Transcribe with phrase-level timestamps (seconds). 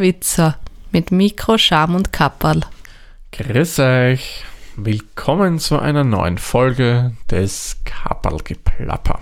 [0.00, 0.58] Witzer
[0.90, 2.60] mit Mikro, Scham und Kapperl.
[3.32, 4.44] Grüß euch.
[4.76, 9.20] Willkommen zu einer neuen Folge des Kapperlgeplapper.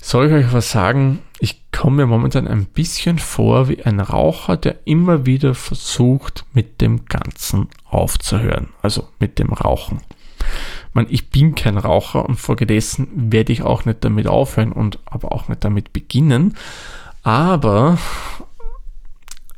[0.00, 1.18] Soll ich euch was sagen?
[1.40, 6.80] Ich komme mir momentan ein bisschen vor wie ein Raucher, der immer wieder versucht, mit
[6.80, 8.68] dem Ganzen aufzuhören.
[8.80, 10.00] Also mit dem Rauchen.
[10.94, 15.32] Man, ich bin kein Raucher und folgedessen werde ich auch nicht damit aufhören und aber
[15.32, 16.56] auch nicht damit beginnen.
[17.22, 17.98] Aber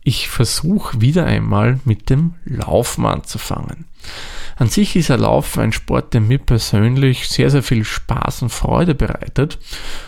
[0.02, 3.84] ich versuche wieder einmal mit dem Laufen anzufangen.
[4.56, 8.50] An sich ist ein Laufen ein Sport, der mir persönlich sehr, sehr viel Spaß und
[8.50, 9.58] Freude bereitet.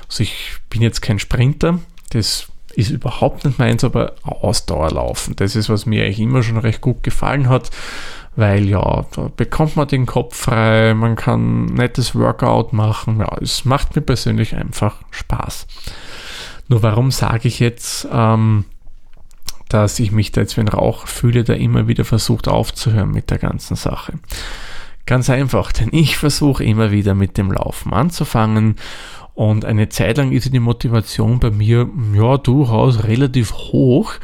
[0.09, 1.79] Also ich bin jetzt kein Sprinter,
[2.11, 6.81] das ist überhaupt nicht meins, aber Ausdauerlaufen, das ist, was mir eigentlich immer schon recht
[6.81, 7.71] gut gefallen hat,
[8.35, 13.65] weil ja, da bekommt man den Kopf frei, man kann nettes Workout machen, ja, es
[13.65, 15.67] macht mir persönlich einfach Spaß.
[16.69, 18.65] Nur warum sage ich jetzt, ähm,
[19.73, 23.31] dass ich mich da jetzt wie ein Rauch fühle, der immer wieder versucht aufzuhören mit
[23.31, 24.15] der ganzen Sache.
[25.07, 28.77] Ganz einfach, denn ich versuche immer wieder mit dem Laufen anzufangen
[29.35, 34.15] und eine Zeit lang ist die Motivation bei mir ja durchaus relativ hoch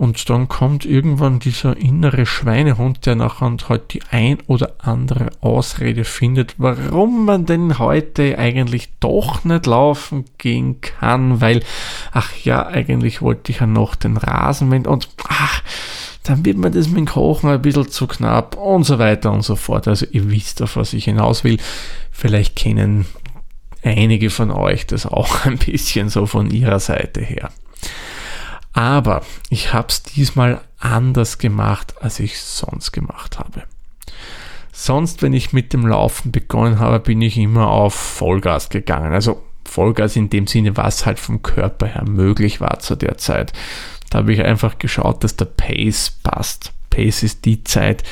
[0.00, 6.04] und dann kommt irgendwann dieser innere Schweinehund, der nachher halt die ein oder andere Ausrede
[6.04, 11.62] findet, warum man denn heute eigentlich doch nicht laufen gehen kann, weil,
[12.12, 15.62] ach ja, eigentlich wollte ich ja noch den Rasenmähen und ach,
[16.22, 19.42] dann wird mir das mit dem Kochen ein bisschen zu knapp und so weiter und
[19.42, 19.86] so fort.
[19.86, 21.58] Also ihr wisst, auf was ich hinaus will.
[22.10, 23.04] Vielleicht kennen
[23.82, 27.50] einige von euch das auch ein bisschen so von ihrer Seite her.
[28.72, 33.64] Aber ich habe es diesmal anders gemacht, als ich sonst gemacht habe.
[34.72, 39.12] Sonst, wenn ich mit dem Laufen begonnen habe, bin ich immer auf Vollgas gegangen.
[39.12, 43.52] Also Vollgas in dem Sinne, was halt vom Körper her möglich war zu der Zeit.
[44.08, 46.72] Da habe ich einfach geschaut, dass der Pace passt.
[46.90, 48.02] Pace ist die Zeit,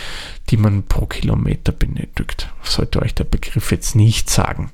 [0.50, 2.48] die man pro Kilometer benötigt.
[2.62, 4.70] Sollte euch der Begriff jetzt nicht sagen.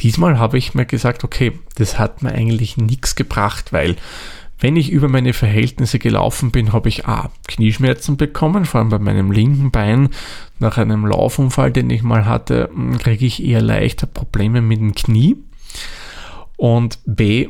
[0.00, 3.96] Diesmal habe ich mir gesagt, okay, das hat mir eigentlich nichts gebracht, weil
[4.62, 9.00] wenn ich über meine Verhältnisse gelaufen bin, habe ich A, Knieschmerzen bekommen, vor allem bei
[9.00, 10.10] meinem linken Bein.
[10.60, 14.94] Nach einem Laufunfall, den ich mal hatte, hm, kriege ich eher leichter Probleme mit dem
[14.94, 15.36] Knie.
[16.56, 17.48] Und B,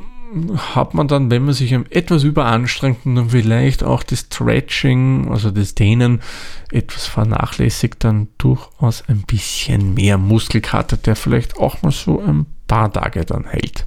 [0.74, 5.50] hat man dann, wenn man sich etwas überanstrengt und dann vielleicht auch das Stretching, also
[5.50, 6.22] das Dehnen,
[6.70, 12.90] etwas vernachlässigt, dann durchaus ein bisschen mehr Muskelkater, der vielleicht auch mal so ein paar
[12.90, 13.86] Tage dann hält.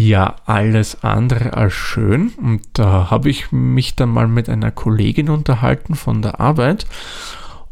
[0.00, 2.30] Ja, alles andere als schön.
[2.38, 6.86] Und da habe ich mich dann mal mit einer Kollegin unterhalten von der Arbeit.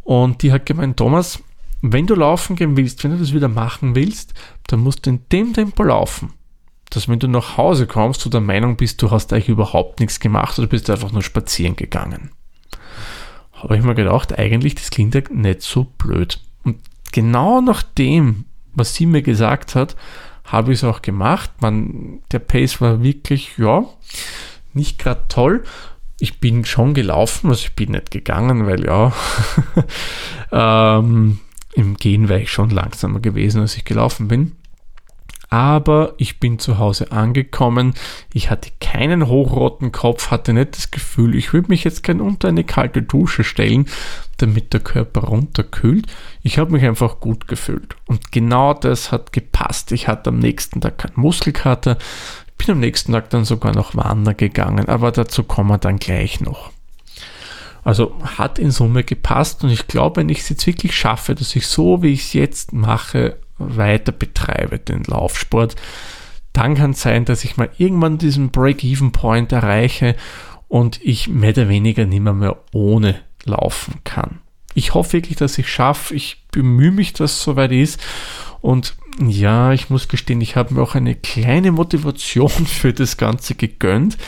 [0.04, 1.42] Und die hat gemeint, Thomas,
[1.80, 4.34] wenn du laufen gehen willst, wenn du das wieder machen willst,
[4.66, 6.34] dann musst du in dem Tempo laufen.
[6.90, 10.20] Dass wenn du nach Hause kommst, du der Meinung bist, du hast eigentlich überhaupt nichts
[10.20, 12.32] gemacht oder bist einfach nur spazieren gegangen.
[13.54, 16.42] Habe ich mir gedacht, eigentlich, das klingt ja nicht so blöd.
[16.62, 16.76] Und
[17.10, 19.96] genau nach dem, was sie mir gesagt hat,
[20.48, 21.50] habe ich es auch gemacht.
[21.60, 23.84] Man, der Pace war wirklich, ja,
[24.74, 25.64] nicht gerade toll.
[26.20, 29.12] Ich bin schon gelaufen, also ich bin nicht gegangen, weil ja,
[30.98, 31.38] ähm,
[31.74, 34.57] im Gehen wäre ich schon langsamer gewesen, als ich gelaufen bin
[35.50, 37.94] aber ich bin zu Hause angekommen.
[38.34, 42.48] Ich hatte keinen hochroten Kopf, hatte nicht das Gefühl, ich würde mich jetzt gern unter
[42.48, 43.86] eine kalte Dusche stellen,
[44.36, 46.06] damit der Körper runterkühlt.
[46.42, 47.96] Ich habe mich einfach gut gefühlt.
[48.06, 49.92] Und genau das hat gepasst.
[49.92, 51.96] Ich hatte am nächsten Tag keinen Muskelkater,
[52.58, 56.40] bin am nächsten Tag dann sogar noch wandern gegangen, aber dazu kommen wir dann gleich
[56.40, 56.72] noch.
[57.84, 61.56] Also hat in Summe gepasst und ich glaube, wenn ich es jetzt wirklich schaffe, dass
[61.56, 65.76] ich so, wie ich es jetzt mache, weiter betreibe, den Laufsport,
[66.52, 70.16] dann kann es sein, dass ich mal irgendwann diesen Break-Even-Point erreiche
[70.68, 74.40] und ich mehr oder weniger nicht mehr, mehr ohne laufen kann.
[74.74, 76.14] Ich hoffe wirklich, dass ich schaffe.
[76.14, 78.00] Ich bemühe mich, dass es soweit ist.
[78.60, 78.96] Und
[79.26, 84.18] ja, ich muss gestehen, ich habe mir auch eine kleine Motivation für das Ganze gegönnt.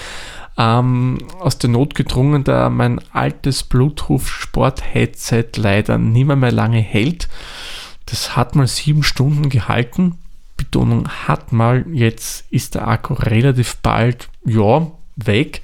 [0.59, 7.29] Ähm, aus der Not gedrungen, da mein altes Bluetooth-Sport-Headset leider nicht mehr, mehr lange hält
[8.11, 10.19] das hat mal sieben Stunden gehalten.
[10.57, 15.62] Betonung hat mal, jetzt ist der Akku relativ bald, ja, weg.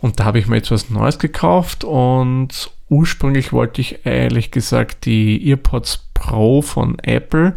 [0.00, 5.48] Und da habe ich mir etwas Neues gekauft und ursprünglich wollte ich ehrlich gesagt die
[5.48, 7.56] EarPods Pro von Apple,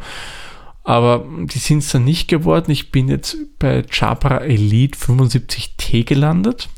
[0.83, 2.71] aber die sind es dann nicht geworden.
[2.71, 6.69] Ich bin jetzt bei Jabra Elite 75T gelandet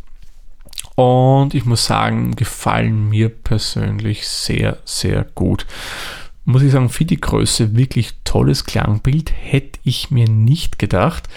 [0.96, 5.66] und ich muss sagen, gefallen mir persönlich sehr, sehr gut
[6.46, 9.34] muss ich sagen, für die Größe wirklich tolles Klangbild.
[9.36, 11.28] Hätte ich mir nicht gedacht.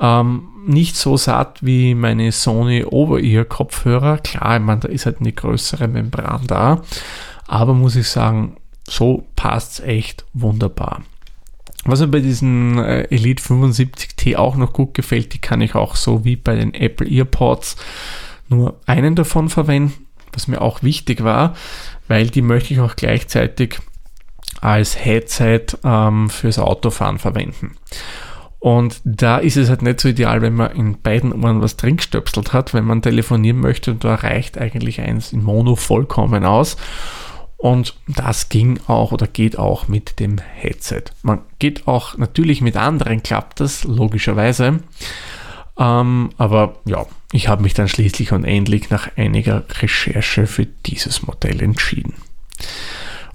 [0.00, 4.18] Ähm, nicht so satt wie meine Sony Over-Ear-Kopfhörer.
[4.18, 6.82] Klar, ich meine, da ist halt eine größere Membran da.
[7.46, 8.56] Aber muss ich sagen,
[8.88, 11.02] so passt es echt wunderbar.
[11.84, 15.96] Was mir bei diesen äh, Elite 75T auch noch gut gefällt, die kann ich auch
[15.96, 17.76] so wie bei den Apple EarPods
[18.48, 21.54] nur einen davon verwenden, was mir auch wichtig war,
[22.08, 23.78] weil die möchte ich auch gleichzeitig
[24.64, 27.76] als Headset ähm, fürs Autofahren verwenden.
[28.58, 31.98] Und da ist es halt nicht so ideal, wenn man in beiden Ohren was drin
[31.98, 36.78] gestöpselt hat, wenn man telefonieren möchte und da reicht eigentlich eins in Mono vollkommen aus.
[37.58, 41.04] Und das ging auch oder geht auch mit dem Headset.
[41.22, 44.80] Man geht auch natürlich mit anderen, klappt das logischerweise.
[45.78, 51.22] Ähm, aber ja, ich habe mich dann schließlich und endlich nach einiger Recherche für dieses
[51.22, 52.14] Modell entschieden.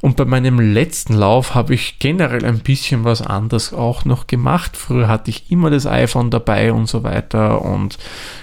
[0.02, 4.78] Und bei meinem letzten Lauf habe ich generell ein bisschen was anderes auch noch gemacht.
[4.78, 7.98] Früher hatte ich immer das iPhone dabei und so weiter und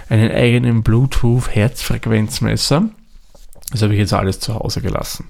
[0.09, 2.91] einen eigenen Bluetooth-Herzfrequenzmesser.
[3.71, 5.29] Das habe ich jetzt alles zu Hause gelassen.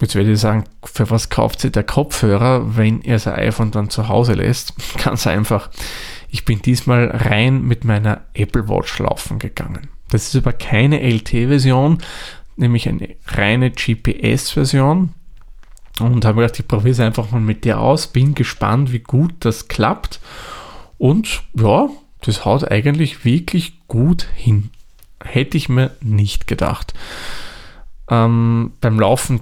[0.00, 3.90] Jetzt werde ich sagen, für was kauft sich der Kopfhörer, wenn er sein iPhone dann
[3.90, 4.74] zu Hause lässt?
[5.02, 5.70] Ganz einfach.
[6.28, 9.88] Ich bin diesmal rein mit meiner Apple Watch laufen gegangen.
[10.10, 11.98] Das ist aber keine LT-Version,
[12.56, 15.10] nämlich eine reine GPS-Version.
[15.98, 18.08] Und habe gedacht, ich probiere es einfach mal mit der aus.
[18.08, 20.20] Bin gespannt, wie gut das klappt.
[20.98, 21.88] Und ja,
[22.20, 24.70] das haut eigentlich wirklich gut hin.
[25.24, 26.92] Hätte ich mir nicht gedacht.
[28.10, 29.40] Ähm, beim Laufen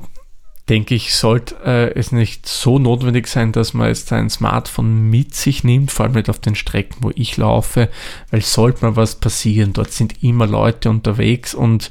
[0.69, 5.35] denke ich, sollte äh, es nicht so notwendig sein, dass man jetzt sein Smartphone mit
[5.35, 7.91] sich nimmt, vor allem nicht auf den Strecken, wo ich laufe,
[8.31, 11.91] weil sollte mal was passieren, dort sind immer Leute unterwegs und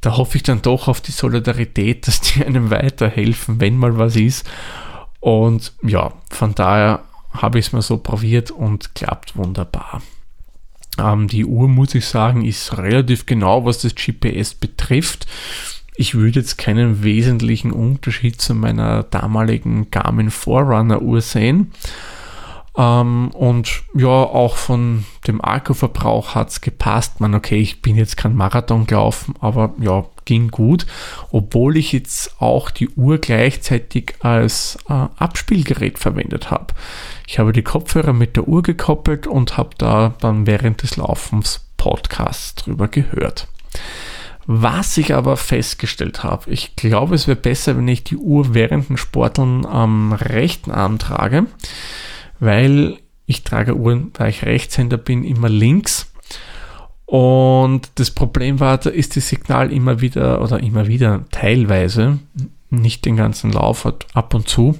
[0.00, 4.16] da hoffe ich dann doch auf die Solidarität, dass die einem weiterhelfen, wenn mal was
[4.16, 4.48] ist.
[5.20, 10.02] Und ja, von daher habe ich es mal so probiert und klappt wunderbar.
[10.98, 15.26] Ähm, die Uhr, muss ich sagen, ist relativ genau, was das GPS betrifft
[15.94, 21.72] ich würde jetzt keinen wesentlichen Unterschied zu meiner damaligen Garmin Forerunner Uhr sehen.
[22.76, 27.20] Ähm, und ja, auch von dem Akkuverbrauch hat es gepasst.
[27.20, 30.86] Man, okay, ich bin jetzt kein Marathon gelaufen, aber ja, ging gut.
[31.30, 36.68] Obwohl ich jetzt auch die Uhr gleichzeitig als äh, Abspielgerät verwendet habe.
[37.26, 41.66] Ich habe die Kopfhörer mit der Uhr gekoppelt und habe da dann während des Laufens
[41.76, 43.48] Podcasts drüber gehört.
[44.46, 48.88] Was ich aber festgestellt habe, ich glaube, es wäre besser, wenn ich die Uhr während
[48.88, 51.46] den Sporteln am rechten Arm trage,
[52.40, 56.12] weil ich trage Uhren, da ich Rechtshänder bin, immer links.
[57.06, 62.18] Und das Problem war, da ist das Signal immer wieder oder immer wieder teilweise,
[62.70, 64.78] nicht den ganzen Lauf, ab und zu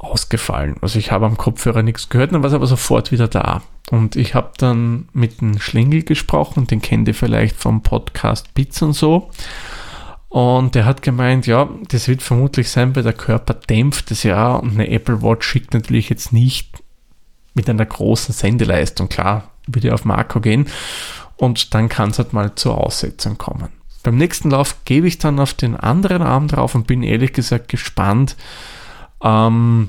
[0.00, 0.76] ausgefallen.
[0.80, 3.62] Also ich habe am Kopfhörer nichts gehört, dann war es aber sofort wieder da.
[3.90, 8.80] Und ich habe dann mit dem Schlingel gesprochen, den kennt ihr vielleicht vom Podcast Bits
[8.82, 9.30] und so.
[10.28, 14.54] Und der hat gemeint, ja, das wird vermutlich sein, weil der Körper dämpft es ja
[14.54, 16.82] und eine Apple Watch schickt natürlich jetzt nicht
[17.52, 19.08] mit einer großen Sendeleistung.
[19.08, 20.66] Klar, würde auf Marco gehen
[21.36, 23.68] und dann kann es halt mal zur Aussetzung kommen.
[24.02, 27.68] Beim nächsten Lauf gebe ich dann auf den anderen Arm drauf und bin ehrlich gesagt
[27.68, 28.36] gespannt,
[29.22, 29.88] ähm,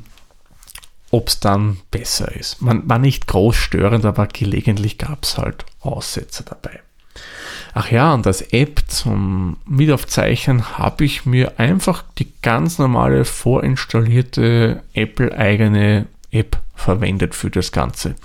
[1.12, 2.62] ob es dann besser ist.
[2.62, 6.80] Man war nicht groß störend, aber gelegentlich gab es halt Aussätze dabei.
[7.74, 14.84] Ach ja, und als App zum Mitaufzeichnen habe ich mir einfach die ganz normale vorinstallierte
[14.94, 18.16] Apple-eigene App verwendet für das Ganze.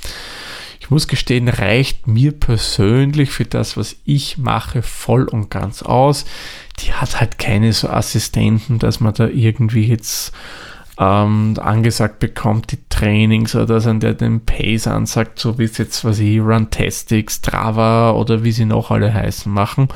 [0.80, 6.26] Ich muss gestehen, reicht mir persönlich für das, was ich mache, voll und ganz aus.
[6.80, 10.32] Die hat halt keine so Assistenten, dass man da irgendwie jetzt
[10.99, 16.05] ähm, angesagt bekommt, die Trainings oder dass der den Pace ansagt, so wie es jetzt,
[16.05, 19.88] was ich, Runtastic, Strava oder wie sie noch alle heißen, machen.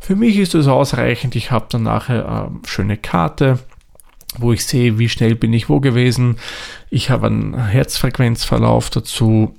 [0.00, 1.34] Für mich ist das ausreichend.
[1.34, 3.58] Ich habe dann nachher eine schöne Karte,
[4.38, 6.36] wo ich sehe, wie schnell bin ich wo gewesen.
[6.90, 9.54] Ich habe einen Herzfrequenzverlauf dazu.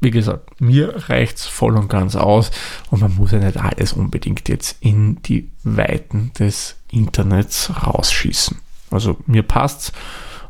[0.00, 2.50] Wie gesagt, mir reicht es voll und ganz aus
[2.90, 8.58] und man muss ja nicht alles unbedingt jetzt in die Weiten des Internets rausschießen.
[8.90, 9.92] Also mir passt's.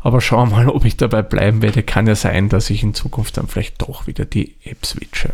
[0.00, 1.82] Aber schauen wir mal, ob ich dabei bleiben werde.
[1.82, 5.32] Kann ja sein, dass ich in Zukunft dann vielleicht doch wieder die App switche.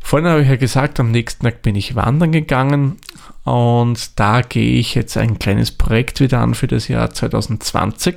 [0.00, 2.98] Vorhin habe ich ja gesagt, am nächsten Tag bin ich wandern gegangen
[3.42, 8.16] und da gehe ich jetzt ein kleines Projekt wieder an für das Jahr 2020.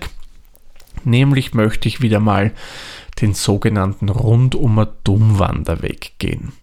[1.03, 2.51] Nämlich möchte ich wieder mal
[3.21, 6.53] den sogenannten Rundum-Dumm-Wanderweg gehen.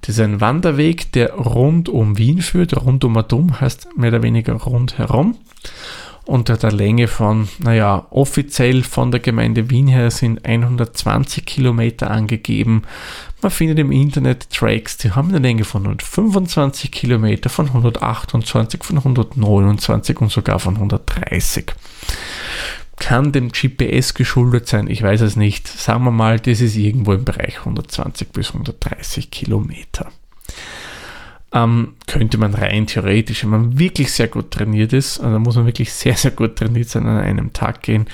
[0.00, 2.76] Das ist ein Wanderweg, der rund um Wien führt.
[2.76, 5.36] Rund um Dumm heißt mehr oder weniger rundherum.
[6.28, 12.82] Unter der Länge von, naja, offiziell von der Gemeinde Wien her sind 120 Kilometer angegeben.
[13.40, 18.98] Man findet im Internet Tracks, die haben eine Länge von 125 Kilometer, von 128, von
[18.98, 21.72] 129 und sogar von 130.
[22.96, 25.66] Kann dem GPS geschuldet sein, ich weiß es nicht.
[25.66, 30.10] Sagen wir mal, das ist irgendwo im Bereich 120 bis 130 Kilometer
[31.52, 35.66] ähm, könnte man rein theoretisch, wenn man wirklich sehr gut trainiert ist, also muss man
[35.66, 38.06] wirklich sehr, sehr gut trainiert sein, an einem Tag gehen,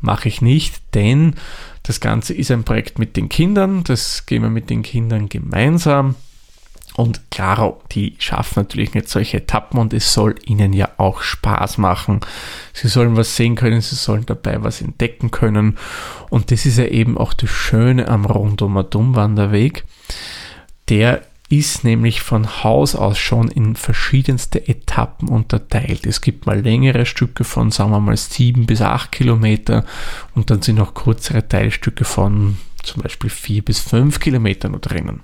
[0.00, 1.34] mache ich nicht, denn
[1.82, 6.14] das Ganze ist ein Projekt mit den Kindern, das gehen wir mit den Kindern gemeinsam.
[6.96, 11.78] Und klar, die schaffen natürlich nicht solche Etappen und es soll ihnen ja auch Spaß
[11.78, 12.20] machen.
[12.72, 15.76] Sie sollen was sehen können, sie sollen dabei was entdecken können.
[16.30, 19.84] Und das ist ja eben auch das Schöne am Rundum Wanderweg.
[20.88, 26.06] Der ist nämlich von Haus aus schon in verschiedenste Etappen unterteilt.
[26.06, 29.84] Es gibt mal längere Stücke von, sagen wir mal, sieben bis acht Kilometer
[30.34, 35.20] und dann sind noch kürzere Teilstücke von zum Beispiel vier bis fünf Kilometern noch drinnen.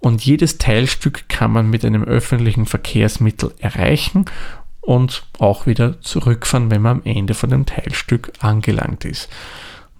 [0.00, 4.24] Und jedes Teilstück kann man mit einem öffentlichen Verkehrsmittel erreichen
[4.80, 9.28] und auch wieder zurückfahren, wenn man am Ende von dem Teilstück angelangt ist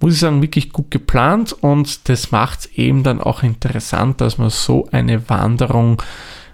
[0.03, 4.39] muss ich sagen, wirklich gut geplant und das macht es eben dann auch interessant, dass
[4.39, 6.03] man so eine Wanderung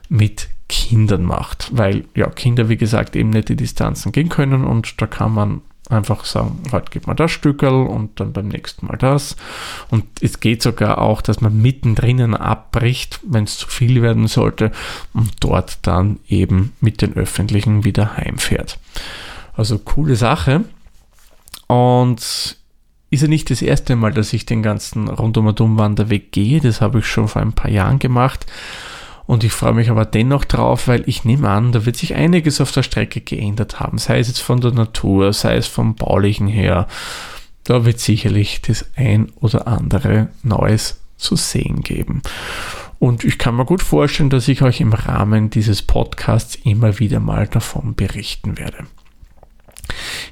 [0.08, 5.00] mit Kindern macht, weil ja Kinder, wie gesagt, eben nicht die Distanzen gehen können und
[5.00, 8.98] da kann man einfach sagen, heute gibt man das Stückel und dann beim nächsten Mal
[8.98, 9.36] das.
[9.90, 14.70] Und es geht sogar auch, dass man mittendrin abbricht, wenn es zu viel werden sollte
[15.14, 18.78] und dort dann eben mit den Öffentlichen wieder heimfährt.
[19.54, 20.64] Also coole Sache.
[21.66, 22.57] Und
[23.10, 26.60] ist ja nicht das erste Mal, dass ich den ganzen rundum Wanderweg gehe.
[26.60, 28.46] Das habe ich schon vor ein paar Jahren gemacht.
[29.26, 32.60] Und ich freue mich aber dennoch drauf, weil ich nehme an, da wird sich einiges
[32.60, 33.98] auf der Strecke geändert haben.
[33.98, 36.86] Sei es jetzt von der Natur, sei es vom Baulichen her.
[37.64, 42.22] Da wird sicherlich das ein oder andere Neues zu sehen geben.
[42.98, 47.20] Und ich kann mir gut vorstellen, dass ich euch im Rahmen dieses Podcasts immer wieder
[47.20, 48.86] mal davon berichten werde.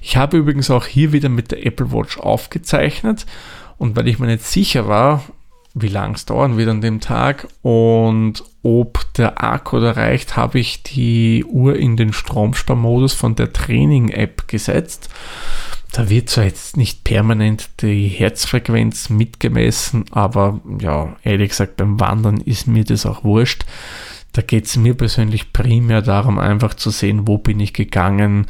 [0.01, 3.27] Ich habe übrigens auch hier wieder mit der Apple Watch aufgezeichnet
[3.79, 5.25] und weil ich mir nicht sicher war,
[5.79, 10.59] wie lang es dauern wird an dem Tag und ob der Akku da reicht, habe
[10.59, 15.11] ich die Uhr in den Stromsparmodus von der Training-App gesetzt.
[15.93, 22.39] Da wird zwar jetzt nicht permanent die Herzfrequenz mitgemessen, aber ja, ehrlich gesagt, beim Wandern
[22.39, 23.67] ist mir das auch wurscht.
[24.33, 28.47] Da geht es mir persönlich primär darum, einfach zu sehen, wo bin ich gegangen,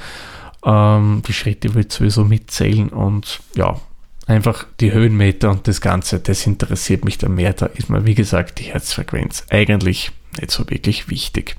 [0.66, 3.80] ähm, die Schritte wird sowieso mitzählen und ja,
[4.26, 7.52] einfach die Höhenmeter und das Ganze, das interessiert mich dann mehr.
[7.52, 11.56] Da ist mir, wie gesagt, die Herzfrequenz eigentlich nicht so wirklich wichtig.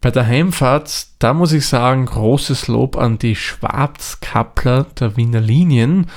[0.00, 6.10] Bei der Heimfahrt, da muss ich sagen, großes Lob an die Schwarzkappler der Wiener Linien.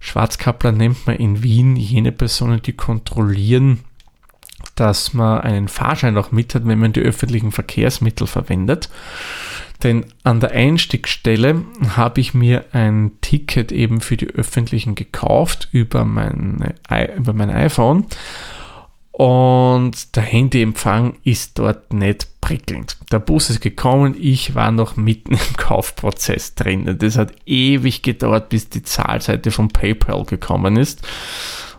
[0.00, 3.80] Schwarzkappler nennt man in Wien jene Personen, die kontrollieren,
[4.76, 8.88] dass man einen Fahrschein auch mit hat, wenn man die öffentlichen Verkehrsmittel verwendet.
[9.82, 11.62] Denn an der Einstiegsstelle
[11.96, 16.74] habe ich mir ein Ticket eben für die öffentlichen gekauft über, meine,
[17.16, 18.06] über mein iPhone.
[19.16, 22.96] Und der Handyempfang ist dort nicht prickelnd.
[23.12, 26.96] Der Bus ist gekommen, ich war noch mitten im Kaufprozess drin.
[26.98, 31.06] Das hat ewig gedauert, bis die Zahlseite von PayPal gekommen ist.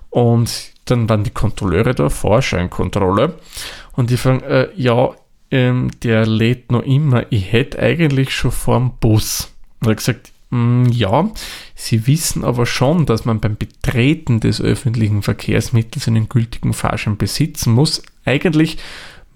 [0.10, 3.38] Und dann waren die Kontrolleure da, Vorscheinkontrolle.
[3.94, 5.10] Und die fragen, äh, ja,
[5.52, 9.54] ähm, der lädt noch immer, ich hätte eigentlich schon vorm Bus.
[9.80, 11.32] Und er hat gesagt, mm, ja,
[11.75, 17.74] Sie wissen aber schon, dass man beim Betreten des öffentlichen Verkehrsmittels einen gültigen Fahrschein besitzen
[17.74, 18.02] muss.
[18.24, 18.78] Eigentlich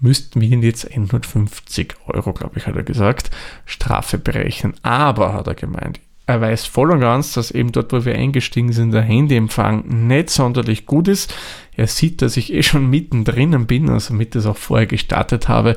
[0.00, 3.30] müssten wir Ihnen jetzt 150 Euro, glaube ich, hat er gesagt,
[3.66, 4.74] Strafe berechnen.
[4.82, 8.72] Aber, hat er gemeint, er weiß voll und ganz, dass eben dort, wo wir eingestiegen
[8.72, 11.34] sind, der Handyempfang nicht sonderlich gut ist.
[11.76, 15.76] Er sieht, dass ich eh schon mittendrin bin, also mit das auch vorher gestartet habe.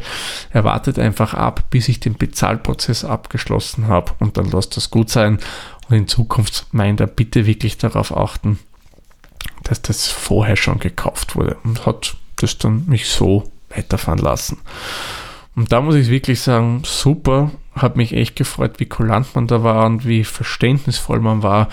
[0.51, 5.09] Er wartet einfach ab, bis ich den Bezahlprozess abgeschlossen habe und dann lässt das gut
[5.09, 5.39] sein.
[5.89, 8.59] Und in Zukunft meint er bitte wirklich darauf achten,
[9.63, 14.59] dass das vorher schon gekauft wurde und hat das dann mich so weiterfahren lassen.
[15.55, 19.63] Und da muss ich wirklich sagen, super, hat mich echt gefreut, wie kulant man da
[19.63, 21.69] war und wie verständnisvoll man war.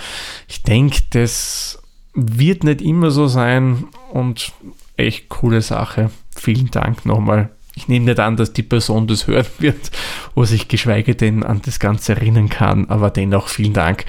[0.49, 1.83] Ich denke, das
[2.15, 4.53] wird nicht immer so sein und
[4.97, 6.11] echt coole Sache.
[6.35, 7.51] Vielen Dank nochmal.
[7.75, 9.91] Ich nehme nicht an, dass die Person das hören wird,
[10.35, 14.05] wo sich geschweige denn an das Ganze erinnern kann, aber dennoch vielen Dank.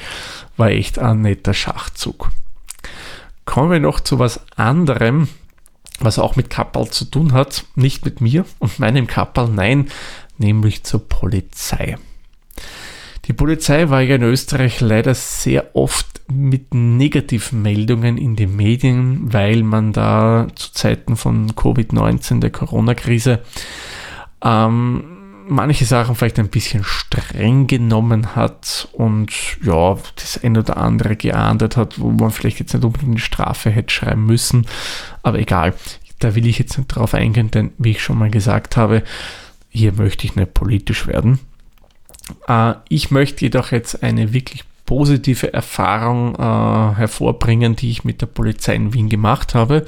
[0.57, 2.31] War echt ein netter Schachzug.
[3.45, 5.27] Kommen wir noch zu was anderem
[6.03, 9.89] was auch mit Kappal zu tun hat, nicht mit mir und meinem Kappal, nein,
[10.41, 11.97] nämlich zur Polizei.
[13.25, 19.63] Die Polizei war ja in Österreich leider sehr oft mit Negativmeldungen in den Medien, weil
[19.63, 23.39] man da zu Zeiten von Covid-19, der Corona-Krise,
[24.43, 25.03] ähm,
[25.47, 29.31] manche Sachen vielleicht ein bisschen streng genommen hat und
[29.63, 33.69] ja, das ein oder andere geahndet hat, wo man vielleicht jetzt nicht unbedingt eine Strafe
[33.69, 34.65] hätte schreiben müssen.
[35.23, 35.73] Aber egal,
[36.19, 39.03] da will ich jetzt nicht drauf eingehen, denn wie ich schon mal gesagt habe,
[39.71, 41.39] hier möchte ich nicht politisch werden.
[42.47, 48.27] Äh, ich möchte jedoch jetzt eine wirklich positive Erfahrung äh, hervorbringen, die ich mit der
[48.27, 49.85] Polizei in Wien gemacht habe.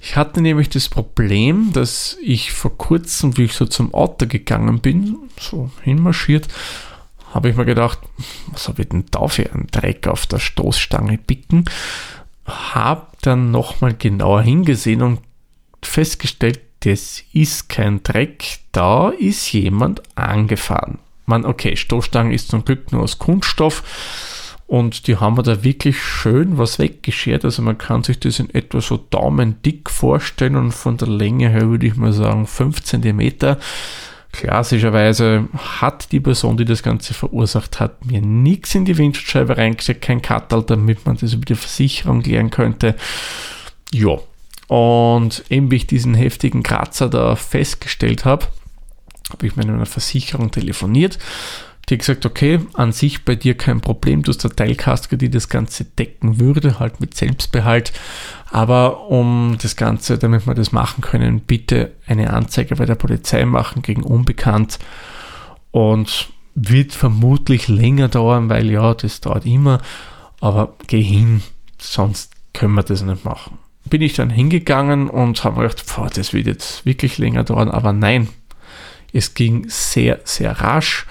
[0.00, 4.80] Ich hatte nämlich das Problem, dass ich vor kurzem, wie ich so zum Auto gegangen
[4.80, 6.48] bin, so hinmarschiert,
[7.32, 7.98] habe ich mir gedacht,
[8.48, 11.64] was habe ich denn da für einen Dreck auf der Stoßstange picken?
[12.46, 15.20] Habe dann nochmal genauer hingesehen und
[15.82, 20.98] festgestellt, das ist kein Dreck, da ist jemand angefahren.
[21.26, 26.00] Man, okay, Stoßstange ist zum Glück nur aus Kunststoff und die haben wir da wirklich
[26.00, 27.44] schön was weggeschert.
[27.44, 31.68] Also man kann sich das in etwa so daumendick vorstellen und von der Länge her
[31.68, 33.56] würde ich mal sagen 5 cm.
[34.30, 35.48] Klassischerweise
[35.80, 40.22] hat die Person, die das Ganze verursacht hat, mir nichts in die Windschutzscheibe reingesteckt, kein
[40.22, 42.94] Kattel, damit man das über die Versicherung klären könnte.
[43.92, 44.18] Ja,
[44.68, 48.46] und eben wie ich diesen heftigen Kratzer da festgestellt habe,
[49.30, 51.18] habe ich mit einer Versicherung telefoniert.
[51.88, 55.48] Die gesagt, okay, an sich bei dir kein Problem, du hast eine Teilkaske, die das
[55.48, 57.92] Ganze decken würde, halt mit Selbstbehalt.
[58.50, 63.44] Aber um das Ganze, damit wir das machen können, bitte eine Anzeige bei der Polizei
[63.44, 64.80] machen gegen Unbekannt.
[65.70, 69.80] Und wird vermutlich länger dauern, weil ja, das dauert immer.
[70.40, 71.42] Aber geh hin,
[71.78, 73.58] sonst können wir das nicht machen.
[73.88, 77.70] Bin ich dann hingegangen und habe gedacht, boah, das wird jetzt wirklich länger dauern.
[77.70, 78.28] Aber nein,
[79.12, 81.06] es ging sehr, sehr rasch.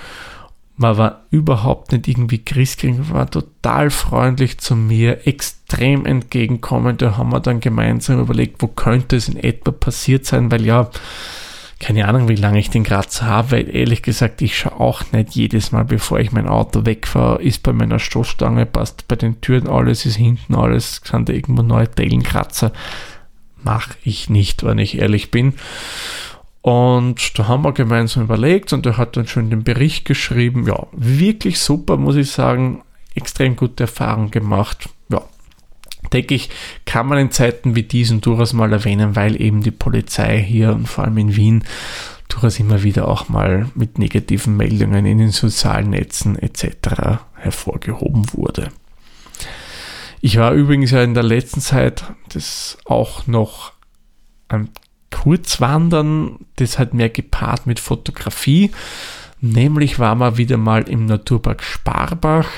[0.77, 7.01] Man war überhaupt nicht irgendwie Christkind, war total freundlich zu mir, extrem entgegenkommend.
[7.01, 10.89] Da haben wir dann gemeinsam überlegt, wo könnte es in etwa passiert sein, weil ja,
[11.79, 15.35] keine Ahnung, wie lange ich den Kratzer habe, weil ehrlich gesagt, ich schaue auch nicht
[15.35, 19.67] jedes Mal, bevor ich mein Auto wegfahre, ist bei meiner Stoßstange, passt bei den Türen
[19.67, 22.71] alles, ist hinten alles, kann da irgendwo neue Teilenkratzer.
[23.63, 25.53] Mache ich nicht, wenn ich ehrlich bin.
[26.61, 30.65] Und da haben wir gemeinsam überlegt und er hat dann schon den Bericht geschrieben.
[30.67, 32.81] Ja, wirklich super, muss ich sagen.
[33.13, 34.89] Extrem gute Erfahrung gemacht.
[36.13, 36.50] Denke ich,
[36.86, 40.88] kann man in Zeiten wie diesen durchaus mal erwähnen, weil eben die Polizei hier und
[40.88, 41.63] vor allem in Wien
[42.28, 47.20] durchaus immer wieder auch mal mit negativen Meldungen in den sozialen Netzen etc.
[47.36, 48.70] hervorgehoben wurde.
[50.22, 53.74] Ich war übrigens ja in der letzten Zeit das auch noch
[54.48, 54.70] ein
[55.12, 58.72] Kurzwandern, das hat mehr gepaart mit Fotografie.
[59.41, 62.50] Nämlich war man wieder mal im Naturpark Sparbach.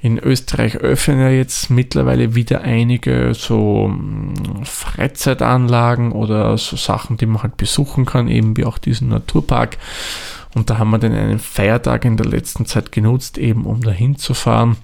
[0.00, 7.26] In Österreich öffnen ja jetzt mittlerweile wieder einige so hm, Freizeitanlagen oder so Sachen, die
[7.26, 9.76] man halt besuchen kann, eben wie auch diesen Naturpark.
[10.54, 13.90] Und da haben wir dann einen Feiertag in der letzten Zeit genutzt, eben um da
[13.90, 14.76] hinzufahren.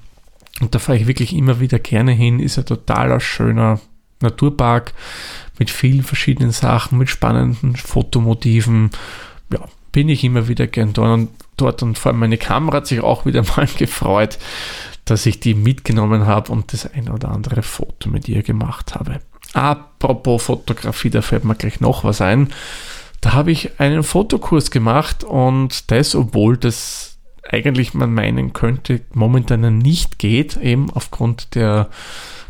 [0.61, 2.41] Und da fahre ich wirklich immer wieder gerne hin.
[2.41, 3.81] Ist ein totaler schöner
[4.21, 4.93] Naturpark
[5.59, 8.91] mit vielen verschiedenen Sachen, mit spannenden Fotomotiven.
[9.53, 9.61] Ja,
[9.95, 13.01] bin ich immer wieder gern dort und, dort und vor allem meine Kamera hat sich
[13.01, 14.39] auch wieder mal gefreut,
[15.05, 19.21] dass ich die mitgenommen habe und das ein oder andere Foto mit ihr gemacht habe.
[19.53, 22.53] Apropos Fotografie, da fällt mir gleich noch was ein.
[23.21, 29.79] Da habe ich einen Fotokurs gemacht und das, obwohl das eigentlich man meinen könnte, momentan
[29.79, 31.89] nicht geht, eben aufgrund der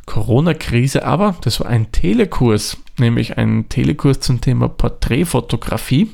[0.07, 6.11] Corona-Krise, aber das war ein Telekurs, nämlich ein Telekurs zum Thema Porträtfotografie.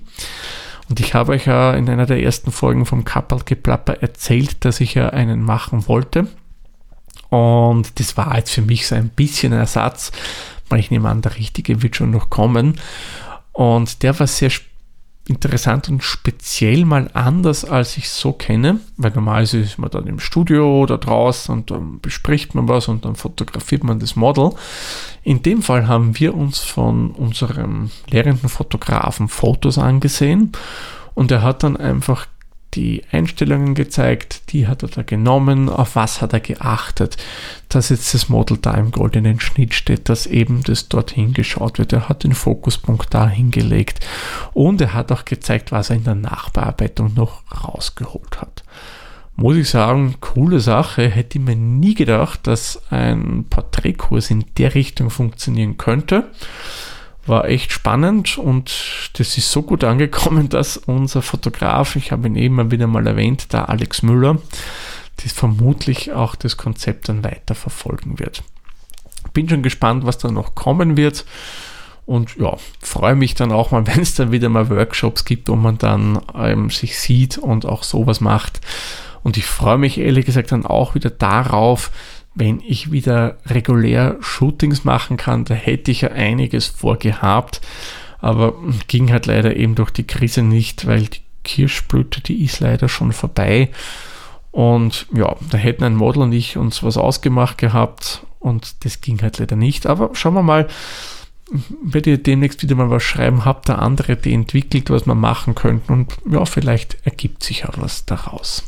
[0.91, 4.95] Und ich habe euch ja in einer der ersten Folgen vom Kappelgeplapper erzählt, dass ich
[4.95, 6.27] ja einen machen wollte.
[7.29, 10.11] Und das war jetzt für mich so ein bisschen ein Ersatz,
[10.69, 12.81] weil ich nehme an, der richtige wird schon noch kommen.
[13.53, 14.70] Und der war sehr spannend
[15.31, 20.19] interessant und speziell mal anders, als ich so kenne, weil normalerweise ist man dann im
[20.19, 24.51] Studio oder draußen und dann bespricht man was und dann fotografiert man das Model.
[25.23, 30.51] In dem Fall haben wir uns von unserem lehrenden Fotografen Fotos angesehen
[31.15, 32.27] und er hat dann einfach
[32.75, 37.17] die Einstellungen gezeigt, die hat er da genommen, auf was hat er geachtet,
[37.69, 41.93] dass jetzt das Model da im goldenen Schnitt steht, dass eben das dorthin geschaut wird.
[41.93, 44.07] Er hat den Fokuspunkt da hingelegt
[44.53, 48.63] und er hat auch gezeigt, was er in der Nachbearbeitung noch rausgeholt hat.
[49.37, 54.75] Muss ich sagen, coole Sache, hätte ich mir nie gedacht, dass ein Porträtkurs in der
[54.75, 56.31] Richtung funktionieren könnte
[57.27, 62.37] war echt spannend und das ist so gut angekommen, dass unser Fotograf, ich habe ihn
[62.37, 64.39] eben wieder mal erwähnt, der Alex Müller,
[65.23, 68.43] das vermutlich auch das Konzept dann weiter verfolgen wird.
[69.33, 71.25] Bin schon gespannt, was da noch kommen wird.
[72.07, 75.57] Und ja, freue mich dann auch mal, wenn es dann wieder mal Workshops gibt, wo
[75.57, 78.61] man dann ähm, sich sieht und auch sowas macht.
[79.23, 81.91] Und ich freue mich ehrlich gesagt dann auch wieder darauf,
[82.35, 85.45] wenn ich wieder regulär Shootings machen kann.
[85.45, 87.61] Da hätte ich ja einiges vorgehabt,
[88.21, 88.55] aber
[88.89, 93.13] ging halt leider eben durch die Krise nicht, weil die Kirschblüte, die ist leider schon
[93.13, 93.71] vorbei.
[94.53, 99.23] Und ja, da hätten ein Model und ich uns was ausgemacht gehabt und das ging
[99.23, 99.87] halt leider nicht.
[99.87, 100.67] Aber schauen wir mal,
[101.83, 105.55] werde ihr demnächst wieder mal was schreiben, habt da andere die entwickelt, was wir machen
[105.55, 108.65] könnten und ja, vielleicht ergibt sich auch was daraus.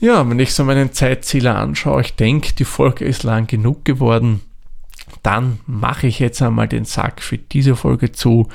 [0.00, 4.40] Ja, wenn ich so meinen Zeitzieler anschaue, ich denke, die Folge ist lang genug geworden,
[5.22, 8.48] dann mache ich jetzt einmal den Sack für diese Folge zu.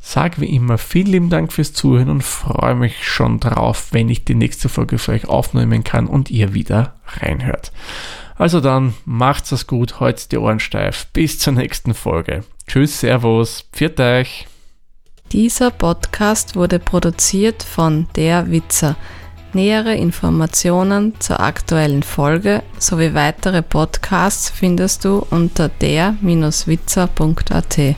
[0.00, 4.24] Sag wie immer vielen lieben Dank fürs Zuhören und freue mich schon drauf, wenn ich
[4.24, 7.70] die nächste Folge für euch aufnehmen kann und ihr wieder reinhört.
[8.34, 11.06] Also dann macht's es gut, heute die Ohren steif.
[11.12, 12.42] Bis zur nächsten Folge.
[12.66, 14.48] Tschüss, Servus, pfiat euch.
[15.30, 18.96] Dieser Podcast wurde produziert von Der Witzer.
[19.52, 27.96] Nähere Informationen zur aktuellen Folge sowie weitere Podcasts findest du unter der-witzer.at.